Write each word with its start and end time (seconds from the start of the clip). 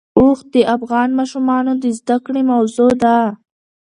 اوښ 0.19 0.37
د 0.53 0.55
افغان 0.75 1.09
ماشومانو 1.19 1.71
د 1.83 1.85
زده 1.99 2.17
کړې 2.25 2.41
موضوع 2.51 2.91
ده. 3.03 3.17